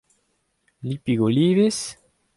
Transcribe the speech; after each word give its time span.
Lipig 0.87 1.21
olivez? 1.27 1.79